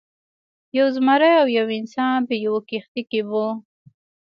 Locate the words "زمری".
0.95-1.31